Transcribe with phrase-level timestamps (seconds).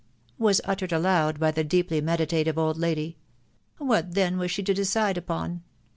[0.39, 3.19] was uttered aloud by the deeply meditative old lady."
[3.77, 5.61] "What then was she to decide upon